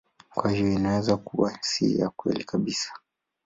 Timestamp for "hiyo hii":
0.51-0.75